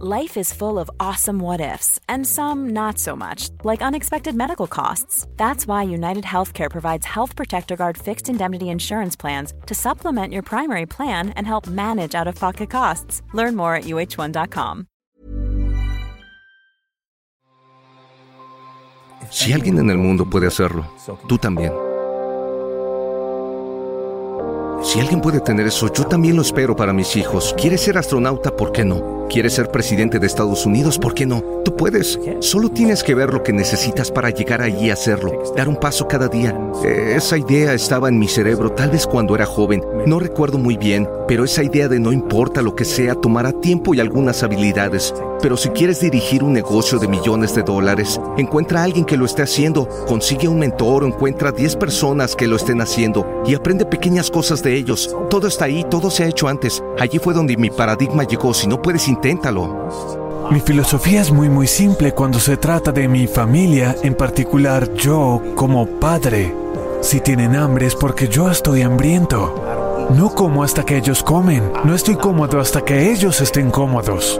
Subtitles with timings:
[0.00, 4.66] Life is full of awesome what ifs, and some not so much, like unexpected medical
[4.66, 5.24] costs.
[5.36, 10.42] That's why United Healthcare provides Health Protector Guard fixed indemnity insurance plans to supplement your
[10.42, 13.22] primary plan and help manage out of pocket costs.
[13.34, 14.88] Learn more at uh1.com.
[19.30, 20.86] Si alguien en el mundo puede hacerlo,
[21.28, 21.72] tú también.
[24.82, 27.54] Si alguien puede tener eso, yo también lo espero para mis hijos.
[27.56, 28.54] ¿Quieres ser astronauta?
[28.54, 29.23] ¿Por qué no?
[29.34, 30.96] ¿Quieres ser presidente de Estados Unidos?
[30.96, 31.42] ¿Por qué no?
[31.64, 32.20] Tú puedes.
[32.38, 35.42] Solo tienes que ver lo que necesitas para llegar allí a hacerlo.
[35.56, 36.56] Dar un paso cada día.
[36.84, 39.82] Eh, esa idea estaba en mi cerebro tal vez cuando era joven.
[40.06, 43.92] No recuerdo muy bien, pero esa idea de no importa lo que sea tomará tiempo
[43.92, 45.12] y algunas habilidades.
[45.42, 49.26] Pero si quieres dirigir un negocio de millones de dólares, encuentra a alguien que lo
[49.26, 53.84] esté haciendo, consigue un mentor o encuentra 10 personas que lo estén haciendo y aprende
[53.84, 55.14] pequeñas cosas de ellos.
[55.28, 56.82] Todo está ahí, todo se ha hecho antes.
[56.98, 58.54] Allí fue donde mi paradigma llegó.
[58.54, 59.08] Si no puedes,
[60.50, 65.40] Mi filosofía es muy muy simple cuando se trata de mi familia, en particular yo
[65.54, 66.54] como padre.
[67.00, 70.10] Si tienen hambre es porque yo estoy hambriento.
[70.10, 71.72] No como hasta que ellos comen.
[71.84, 74.38] No estoy cómodo hasta que ellos estén cómodos.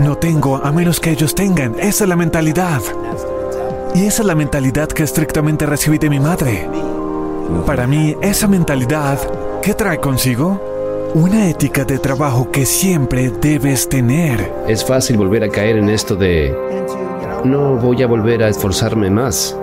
[0.00, 1.78] No tengo a menos que ellos tengan.
[1.78, 2.80] Esa es la mentalidad.
[3.94, 6.70] Y esa es la mentalidad que estrictamente recibí de mi madre.
[7.66, 9.18] Para mí, esa mentalidad,
[9.60, 10.71] ¿qué trae consigo?
[11.14, 14.50] Una ética de trabajo que siempre debes tener.
[14.66, 16.56] Es fácil volver a caer en esto de...
[17.44, 19.56] No voy a volver a esforzarme más.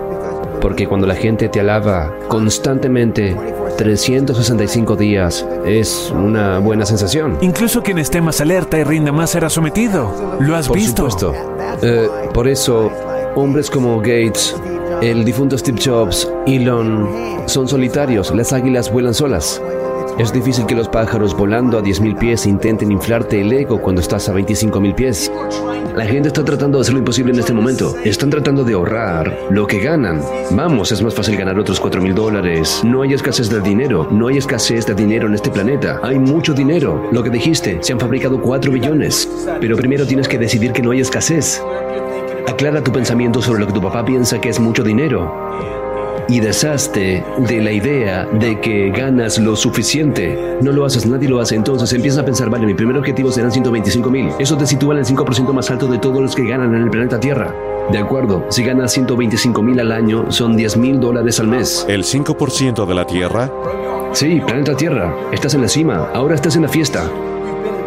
[0.60, 3.34] Porque cuando la gente te alaba constantemente
[3.78, 7.38] 365 días es una buena sensación.
[7.40, 10.36] Incluso quien esté más alerta y rinda más será sometido.
[10.38, 11.10] ¿Lo has Por visto?
[11.10, 11.34] supuesto.
[11.82, 12.92] Eh, por eso,
[13.34, 14.54] hombres como Gates,
[15.00, 17.08] el difunto Steve Jobs, Elon,
[17.46, 18.32] son solitarios.
[18.34, 19.60] Las águilas vuelan solas.
[20.20, 24.28] Es difícil que los pájaros volando a 10.000 pies intenten inflarte el ego cuando estás
[24.28, 25.32] a 25.000 pies.
[25.96, 27.96] La gente está tratando de hacer lo imposible en este momento.
[28.04, 30.20] Están tratando de ahorrar lo que ganan.
[30.50, 32.82] Vamos, es más fácil ganar otros 4.000 dólares.
[32.84, 34.08] No hay escasez de dinero.
[34.10, 35.98] No hay escasez de dinero en este planeta.
[36.02, 37.08] Hay mucho dinero.
[37.10, 39.26] Lo que dijiste, se han fabricado 4 billones.
[39.58, 41.62] Pero primero tienes que decidir que no hay escasez.
[42.46, 45.80] Aclara tu pensamiento sobre lo que tu papá piensa que es mucho dinero
[46.28, 50.58] y deshazte de la idea de que ganas lo suficiente.
[50.62, 51.56] No lo haces, nadie lo hace.
[51.56, 54.30] Entonces empiezas a pensar, vale, mi primer objetivo serán 125 mil.
[54.38, 56.90] Eso te sitúa en el 5% más alto de todos los que ganan en el
[56.90, 57.54] planeta Tierra.
[57.90, 61.84] De acuerdo, si ganas 125 mil al año, son 10 mil dólares al mes.
[61.88, 63.50] ¿El 5% de la Tierra?
[64.12, 67.08] Sí, planeta Tierra, estás en la cima, ahora estás en la fiesta.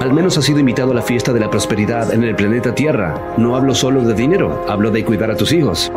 [0.03, 3.35] Al menos has sido invitado a la fiesta de la prosperidad en el planeta Tierra.
[3.37, 5.89] No hablo solo de dinero, hablo de cuidar a tus hijos.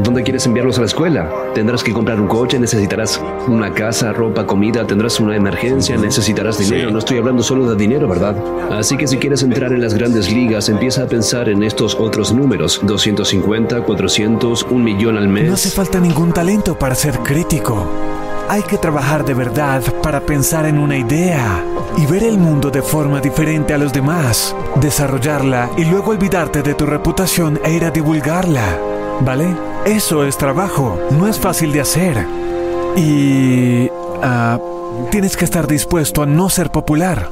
[0.00, 1.32] ¿Dónde quieres enviarlos a la escuela?
[1.54, 3.18] Tendrás que comprar un coche, necesitarás
[3.48, 6.90] una casa, ropa, comida, tendrás una emergencia, necesitarás dinero.
[6.90, 8.36] No estoy hablando solo de dinero, ¿verdad?
[8.70, 12.30] Así que si quieres entrar en las grandes ligas, empieza a pensar en estos otros
[12.30, 12.80] números.
[12.82, 15.48] 250, 400, un millón al mes.
[15.48, 17.90] No hace falta ningún talento para ser crítico.
[18.50, 21.64] Hay que trabajar de verdad para pensar en una idea
[21.96, 26.74] y ver el mundo de forma diferente a los demás, desarrollarla y luego olvidarte de
[26.74, 28.78] tu reputación e ir a divulgarla.
[29.20, 29.54] ¿Vale?
[29.86, 32.26] Eso es trabajo, no es fácil de hacer.
[32.96, 33.88] Y...
[34.22, 34.58] ah,
[35.10, 37.28] tienes que estar dispuesto a no ser popular.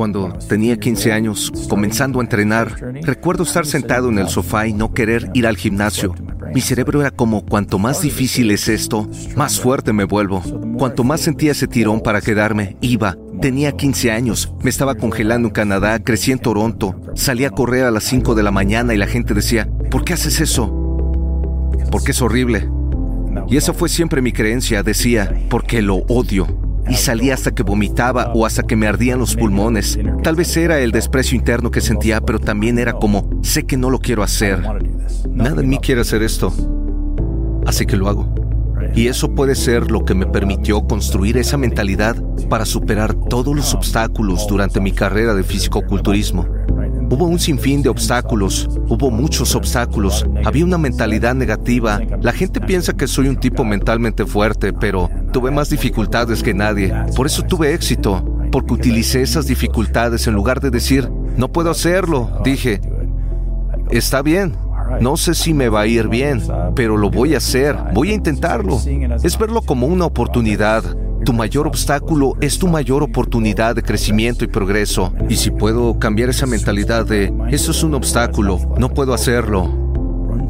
[0.00, 4.94] Cuando tenía 15 años, comenzando a entrenar, recuerdo estar sentado en el sofá y no
[4.94, 6.14] querer ir al gimnasio.
[6.52, 10.42] Mi cerebro era como, cuanto más difícil es esto, más fuerte me vuelvo.
[10.76, 13.16] Cuanto más sentía ese tirón para quedarme, iba.
[13.40, 17.90] Tenía 15 años, me estaba congelando en Canadá, crecí en Toronto, salí a correr a
[17.90, 20.68] las 5 de la mañana y la gente decía, ¿por qué haces eso?
[21.90, 22.68] Porque es horrible.
[23.48, 26.69] Y esa fue siempre mi creencia, decía, porque lo odio.
[26.90, 29.98] Y salía hasta que vomitaba o hasta que me ardían los pulmones.
[30.22, 33.90] Tal vez era el desprecio interno que sentía, pero también era como, sé que no
[33.90, 34.60] lo quiero hacer.
[35.30, 36.52] Nada en mí quiere hacer esto.
[37.66, 38.34] Así que lo hago.
[38.94, 42.16] Y eso puede ser lo que me permitió construir esa mentalidad
[42.48, 46.46] para superar todos los obstáculos durante mi carrera de fisicoculturismo.
[47.10, 52.00] Hubo un sinfín de obstáculos, hubo muchos obstáculos, había una mentalidad negativa.
[52.22, 56.94] La gente piensa que soy un tipo mentalmente fuerte, pero tuve más dificultades que nadie.
[57.16, 62.30] Por eso tuve éxito, porque utilicé esas dificultades en lugar de decir, no puedo hacerlo.
[62.44, 62.80] Dije,
[63.90, 64.54] está bien.
[65.00, 66.42] No sé si me va a ir bien,
[66.76, 68.80] pero lo voy a hacer, voy a intentarlo.
[69.22, 70.84] Es verlo como una oportunidad.
[71.24, 75.12] Tu mayor obstáculo es tu mayor oportunidad de crecimiento y progreso.
[75.28, 79.70] Y si puedo cambiar esa mentalidad de, eso es un obstáculo, no puedo hacerlo.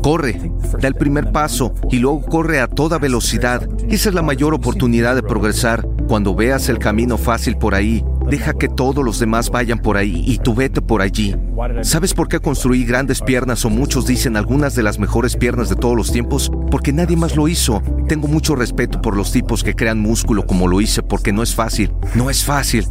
[0.03, 3.69] Corre, da el primer paso y luego corre a toda velocidad.
[3.89, 5.87] Esa es la mayor oportunidad de progresar.
[6.07, 10.23] Cuando veas el camino fácil por ahí, deja que todos los demás vayan por ahí
[10.27, 11.37] y tú vete por allí.
[11.83, 15.77] ¿Sabes por qué construí grandes piernas o muchos dicen algunas de las mejores piernas de
[15.77, 16.51] todos los tiempos?
[16.71, 17.83] Porque nadie más lo hizo.
[18.09, 21.55] Tengo mucho respeto por los tipos que crean músculo como lo hice porque no es
[21.55, 21.93] fácil.
[22.15, 22.87] No es fácil.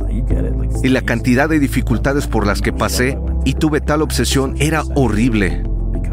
[0.83, 5.68] Y la cantidad de dificultades por las que pasé y tuve tal obsesión era horrible.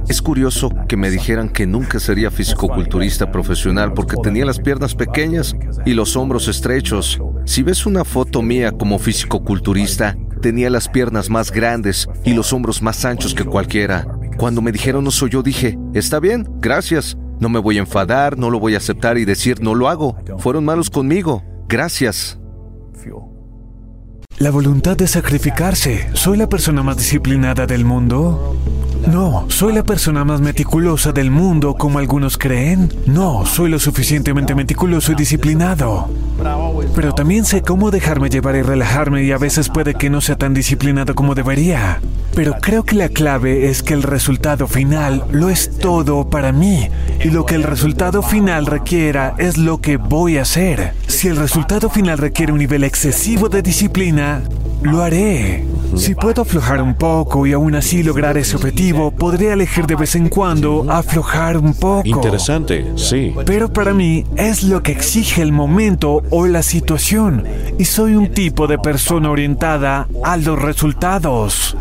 [0.08, 5.56] Es curioso que me dijeran que nunca sería fisicoculturista profesional porque tenía las piernas pequeñas
[5.84, 7.20] y los hombros estrechos.
[7.44, 12.82] Si ves una foto mía como fisicoculturista, tenía las piernas más grandes y los hombros
[12.82, 14.06] más anchos que cualquiera.
[14.36, 17.16] Cuando me dijeron no soy yo, dije, está bien, gracias.
[17.40, 20.16] No me voy a enfadar, no lo voy a aceptar y decir no lo hago.
[20.38, 21.42] Fueron malos conmigo.
[21.68, 22.38] Gracias.
[24.38, 26.10] La voluntad de sacrificarse.
[26.12, 28.54] ¿Soy la persona más disciplinada del mundo?
[29.06, 32.92] No, ¿soy la persona más meticulosa del mundo como algunos creen?
[33.06, 36.08] No, soy lo suficientemente meticuloso y disciplinado.
[36.94, 40.36] Pero también sé cómo dejarme llevar y relajarme y a veces puede que no sea
[40.36, 42.00] tan disciplinado como debería.
[42.34, 46.90] Pero creo que la clave es que el resultado final lo es todo para mí
[47.24, 50.92] y lo que el resultado final requiera es lo que voy a hacer.
[51.06, 54.42] Si el resultado final requiere un nivel excesivo de disciplina,
[54.82, 55.64] lo haré.
[55.94, 60.14] Si puedo aflojar un poco y aún así lograr ese objetivo, podré elegir de vez
[60.14, 62.06] en cuando aflojar un poco.
[62.06, 63.34] Interesante, sí.
[63.46, 67.44] Pero para mí es lo que exige el momento o la situación.
[67.78, 71.76] Y soy un tipo de persona orientada a los resultados.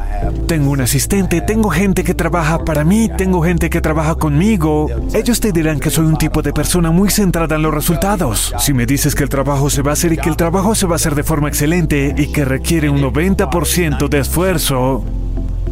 [0.48, 4.88] Tengo un asistente, tengo gente que trabaja para mí, tengo gente que trabaja conmigo.
[5.14, 8.54] Ellos te dirán que soy un tipo de persona muy centrada en los resultados.
[8.60, 10.86] Si me dices que el trabajo se va a hacer y que el trabajo se
[10.86, 15.04] va a hacer de forma excelente y que requiere un 90% de esfuerzo,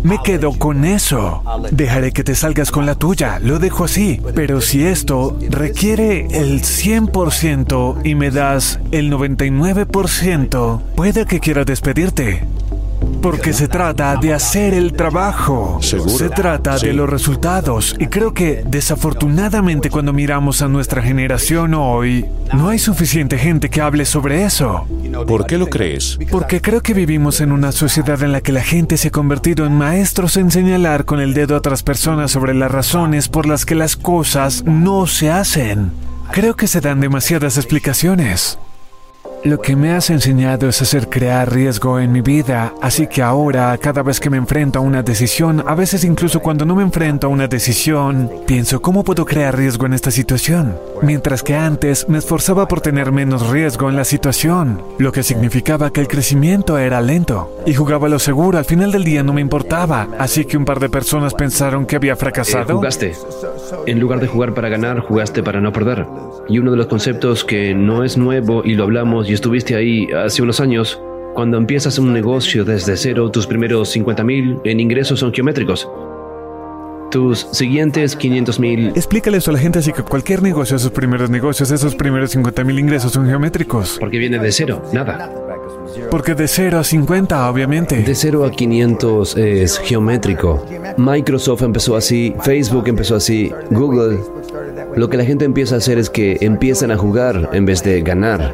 [0.04, 1.42] me quedo con eso.
[1.72, 4.22] Dejaré que te salgas con la tuya, lo dejo así.
[4.36, 12.46] Pero si esto requiere el 100% y me das el 99%, puede que quiera despedirte.
[13.24, 15.80] Porque se trata de hacer el trabajo.
[15.82, 17.96] Se trata de los resultados.
[17.98, 23.80] Y creo que desafortunadamente cuando miramos a nuestra generación hoy, no hay suficiente gente que
[23.80, 24.86] hable sobre eso.
[25.26, 26.20] ¿Por qué lo crees?
[26.30, 29.66] Porque creo que vivimos en una sociedad en la que la gente se ha convertido
[29.66, 33.66] en maestros en señalar con el dedo a otras personas sobre las razones por las
[33.66, 35.92] que las cosas no se hacen.
[36.34, 38.60] Creo que se dan demasiadas explicaciones.
[39.46, 43.78] Lo que me has enseñado es hacer crear riesgo en mi vida, así que ahora,
[43.78, 47.28] cada vez que me enfrento a una decisión, a veces incluso cuando no me enfrento
[47.28, 52.20] a una decisión, pienso cómo puedo crear riesgo en esta situación, mientras que antes me
[52.20, 57.02] esforzaba por tener menos riesgo en la situación, lo que significaba que el crecimiento era
[57.02, 60.64] lento, y jugaba lo seguro, al final del día no me importaba, así que un
[60.64, 62.72] par de personas pensaron que había fracasado.
[62.72, 63.12] Eh, jugaste.
[63.88, 66.06] En lugar de jugar para ganar, jugaste para no perder.
[66.48, 70.08] Y uno de los conceptos que no es nuevo y lo hablamos y estuviste ahí
[70.12, 71.02] hace unos años,
[71.34, 75.90] cuando empiezas un negocio desde cero, tus primeros 50 mil en ingresos son geométricos.
[77.10, 78.90] Tus siguientes 500 mil...
[78.90, 82.64] Explícale eso a la gente así que cualquier negocio, esos primeros negocios, esos primeros 50
[82.64, 83.98] mil ingresos son geométricos.
[84.00, 85.32] Porque viene de cero, nada.
[86.12, 88.04] Porque de 0 a 50, obviamente.
[88.04, 90.64] De 0 a 500 es geométrico.
[90.98, 94.20] Microsoft empezó así, Facebook empezó así, Google.
[94.96, 98.02] Lo que la gente empieza a hacer es que empiezan a jugar en vez de
[98.02, 98.54] ganar.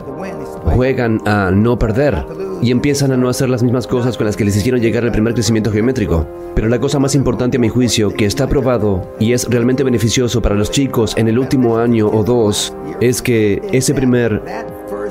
[0.64, 2.26] Juegan a no perder
[2.62, 5.12] y empiezan a no hacer las mismas cosas con las que les hicieron llegar al
[5.12, 6.28] primer crecimiento geométrico.
[6.56, 10.42] Pero la cosa más importante a mi juicio, que está probado y es realmente beneficioso
[10.42, 14.42] para los chicos en el último año o dos, es que ese primer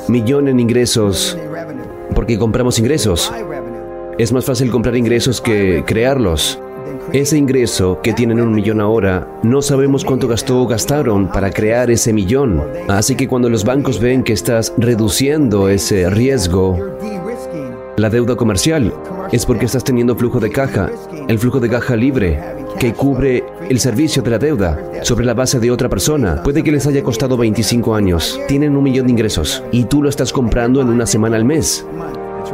[0.08, 1.38] millón en ingresos,
[2.14, 3.32] porque compramos ingresos,
[4.18, 6.60] es más fácil comprar ingresos que crearlos.
[7.12, 11.90] Ese ingreso que tienen un millón ahora, no sabemos cuánto gastó o gastaron para crear
[11.90, 12.62] ese millón.
[12.88, 16.78] Así que cuando los bancos ven que estás reduciendo ese riesgo,
[17.96, 18.92] la deuda comercial,
[19.32, 20.90] es porque estás teniendo flujo de caja,
[21.28, 22.40] el flujo de caja libre,
[22.78, 26.42] que cubre el servicio de la deuda sobre la base de otra persona.
[26.42, 30.08] Puede que les haya costado 25 años, tienen un millón de ingresos y tú lo
[30.08, 31.86] estás comprando en una semana al mes.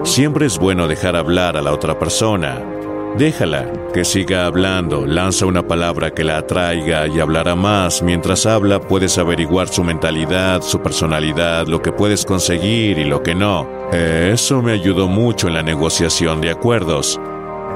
[0.03, 2.74] Siempre es bueno dejar hablar a la otra persona.
[3.19, 8.03] Déjala que siga hablando, lanza una palabra que la atraiga y hablará más.
[8.03, 13.37] Mientras habla puedes averiguar su mentalidad, su personalidad, lo que puedes conseguir y lo que
[13.37, 13.69] no.
[13.93, 17.21] Eso me ayudó mucho en la negociación de acuerdos.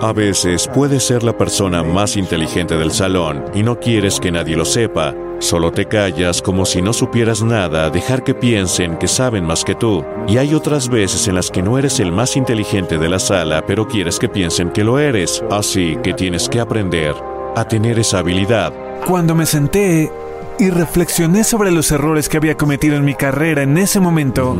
[0.00, 4.56] A veces puedes ser la persona más inteligente del salón y no quieres que nadie
[4.56, 5.14] lo sepa.
[5.40, 9.76] Solo te callas como si no supieras nada, dejar que piensen que saben más que
[9.76, 10.04] tú.
[10.26, 13.64] Y hay otras veces en las que no eres el más inteligente de la sala,
[13.64, 15.44] pero quieres que piensen que lo eres.
[15.48, 17.14] Así que tienes que aprender
[17.54, 18.72] a tener esa habilidad.
[19.06, 20.10] Cuando me senté
[20.58, 24.56] y reflexioné sobre los errores que había cometido en mi carrera en ese momento,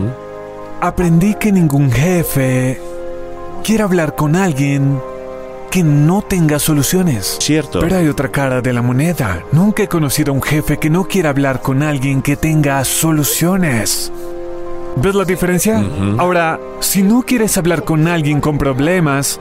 [0.81, 2.81] aprendí que ningún jefe
[3.65, 5.01] quiere hablar con alguien
[5.71, 7.37] que no tenga soluciones.
[7.41, 7.81] Cierto.
[7.81, 9.45] Pero hay otra cara de la moneda.
[9.53, 14.13] Nunca he conocido a un jefe que no quiera hablar con alguien que tenga soluciones.
[14.97, 15.85] ¿Ves la diferencia?
[16.19, 19.39] Ahora, si no quieres hablar con alguien con problemas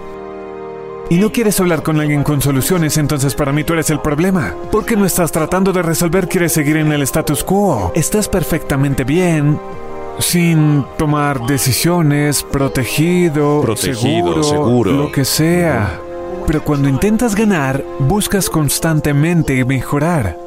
[1.09, 4.53] y no quieres hablar con alguien con soluciones, entonces para mí tú eres el problema.
[4.71, 7.91] Porque no estás tratando de resolver, quieres seguir en el status quo.
[7.95, 9.59] Estás perfectamente bien
[10.19, 14.91] sin tomar decisiones, protegido, Protegido, seguro, seguro.
[14.91, 16.01] lo que sea.
[16.47, 20.46] Pero cuando intentas ganar, buscas constantemente mejorar.